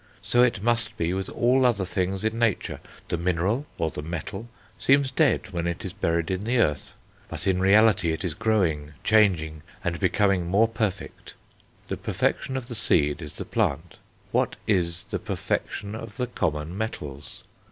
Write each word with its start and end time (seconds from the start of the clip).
So 0.23 0.41
it 0.41 0.63
must 0.63 0.97
be 0.97 1.13
with 1.13 1.29
all 1.29 1.63
other 1.63 1.85
things 1.85 2.23
in 2.23 2.39
nature: 2.39 2.79
the 3.09 3.17
mineral, 3.19 3.67
or 3.77 3.91
the 3.91 4.01
metal, 4.01 4.49
seems 4.79 5.11
dead 5.11 5.51
when 5.51 5.67
it 5.67 5.85
is 5.85 5.93
buried 5.93 6.31
in 6.31 6.39
the 6.41 6.57
earth, 6.57 6.95
but, 7.29 7.45
in 7.45 7.59
reality, 7.59 8.11
it 8.11 8.25
is 8.25 8.33
growing, 8.33 8.93
changing, 9.03 9.61
and 9.83 9.99
becoming 9.99 10.47
more 10.47 10.67
perfect." 10.67 11.35
The 11.87 11.97
perfection 11.97 12.57
of 12.57 12.67
the 12.67 12.73
seed 12.73 13.21
is 13.21 13.33
the 13.33 13.45
plant. 13.45 13.97
What 14.31 14.55
is 14.65 15.03
the 15.03 15.19
perfection 15.19 15.93
of 15.93 16.17
the 16.17 16.25
common 16.25 16.75
metals? 16.75 17.43